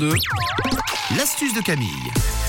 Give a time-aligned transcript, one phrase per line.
[0.00, 0.67] de
[1.18, 1.88] l'astuce de Camille.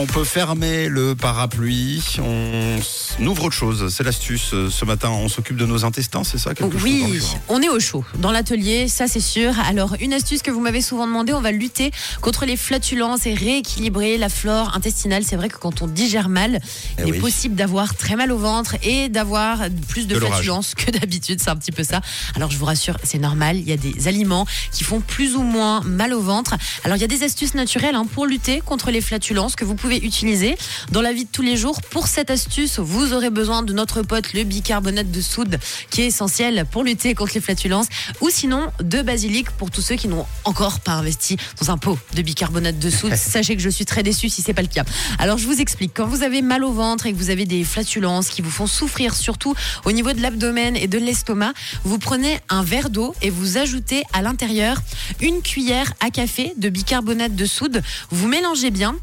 [0.00, 2.78] On peut fermer le parapluie, on
[3.26, 3.94] ouvre autre chose.
[3.94, 4.54] C'est l'astuce.
[4.54, 7.78] euh, Ce matin, on s'occupe de nos intestins, c'est ça quelque Oui, on est au
[7.78, 9.52] chaud dans l'atelier, ça c'est sûr.
[9.68, 11.90] Alors une astuce que vous m'avez souvent demandé, on va lutter
[12.22, 15.24] contre les flatulences et rééquilibrer la flore intestinale.
[15.24, 16.60] C'est vrai que quand on digère mal,
[16.98, 19.58] Eh il est possible d'avoir très mal au ventre et d'avoir
[19.88, 22.00] plus de, flatulences que d'habitude, c'est un petit peu ça.
[22.34, 25.42] Alors je vous rassure, c'est normal, il y a des aliments qui font plus ou
[25.42, 26.54] moins mal au ventre.
[26.82, 29.74] Alors il y a des astuces naturelles hein, pour lutter contre les flatulences que vous
[29.74, 30.56] pouvez utiliser
[30.92, 31.80] dans la vie de tous les jours.
[31.82, 35.58] Pour cette astuce, vous aurez besoin de notre pote le bicarbonate de soude
[35.90, 37.86] qui est essentiel pour lutter contre les flatulences
[38.20, 41.98] ou sinon de basilic pour tous ceux qui n'ont encore pas investi dans un pot
[42.14, 43.14] de bicarbonate de soude.
[43.16, 44.84] Sachez que je suis très déçue si c'est pas le cas.
[45.18, 45.92] Alors je vous explique.
[45.94, 48.66] Quand vous avez mal au ventre et que vous avez des flatulences qui vous font
[48.66, 51.52] souffrir surtout au niveau de l'abdomen et de l'estomac,
[51.84, 54.80] vous prenez un verre d'eau et vous ajoutez à l'intérieur
[55.20, 57.82] une cuillère à café de bicarbonate de soude.
[58.10, 58.98] Vous mélangez bien.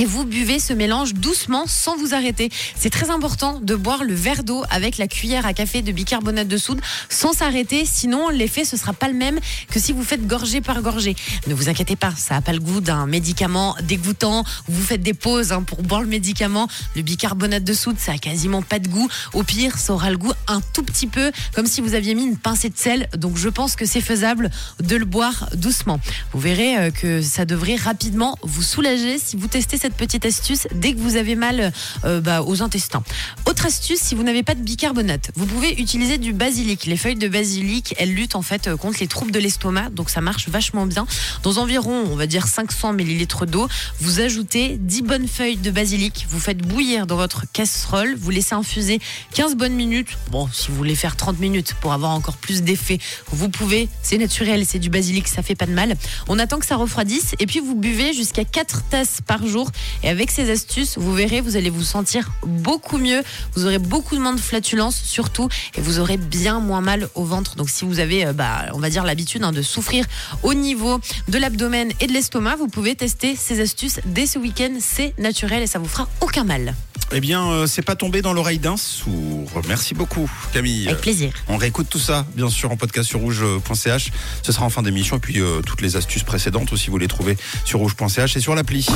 [0.00, 2.50] Et vous buvez ce mélange doucement sans vous arrêter.
[2.76, 6.46] C'est très important de boire le verre d'eau avec la cuillère à café de bicarbonate
[6.46, 10.24] de soude sans s'arrêter, sinon l'effet ce sera pas le même que si vous faites
[10.24, 11.16] gorgée par gorgée.
[11.48, 14.44] Ne vous inquiétez pas, ça n'a pas le goût d'un médicament dégoûtant.
[14.68, 16.68] Vous faites des pauses hein, pour boire le médicament.
[16.94, 19.08] Le bicarbonate de soude, ça a quasiment pas de goût.
[19.32, 22.24] Au pire, ça aura le goût un tout petit peu comme si vous aviez mis
[22.24, 23.08] une pincée de sel.
[23.16, 24.50] Donc je pense que c'est faisable
[24.80, 25.98] de le boire doucement.
[26.32, 30.66] Vous verrez euh, que ça devrait rapidement vous soulager si vous testez cette petite astuce
[30.74, 31.72] dès que vous avez mal
[32.04, 33.02] euh, bah, aux intestins.
[33.46, 36.86] Autre astuce, si vous n'avez pas de bicarbonate, vous pouvez utiliser du basilic.
[36.86, 40.10] Les feuilles de basilic, elles luttent en fait euh, contre les troubles de l'estomac, donc
[40.10, 41.06] ça marche vachement bien.
[41.42, 43.68] Dans environ, on va dire 500 ml d'eau,
[44.00, 48.54] vous ajoutez 10 bonnes feuilles de basilic, vous faites bouillir dans votre casserole, vous laissez
[48.54, 49.00] infuser
[49.34, 50.08] 15 bonnes minutes.
[50.30, 52.98] Bon, si vous voulez faire 30 minutes pour avoir encore plus d'effet,
[53.32, 55.96] vous pouvez, c'est naturel, c'est du basilic, ça fait pas de mal.
[56.28, 59.70] On attend que ça refroidisse et puis vous buvez jusqu'à 4 tasses par jour
[60.02, 63.22] et avec ces astuces, vous verrez, vous allez vous sentir beaucoup mieux,
[63.54, 67.56] vous aurez beaucoup moins de flatulences surtout et vous aurez bien moins mal au ventre.
[67.56, 70.04] Donc si vous avez, euh, bah, on va dire l'habitude hein, de souffrir
[70.42, 74.74] au niveau de l'abdomen et de l'estomac, vous pouvez tester ces astuces dès ce week-end.
[74.80, 76.74] C'est naturel et ça vous fera aucun mal.
[77.12, 79.62] Eh bien, euh, c'est pas tombé dans l'oreille d'un sourd.
[79.66, 80.88] Merci beaucoup, Camille.
[80.88, 81.32] Avec plaisir.
[81.48, 84.10] On réécoute tout ça, bien sûr, en podcast sur rouge.ch.
[84.42, 85.16] Ce sera en fin d'émission.
[85.16, 88.54] Et puis, euh, toutes les astuces précédentes aussi, vous les trouvez sur rouge.ch et sur
[88.54, 88.86] l'appli.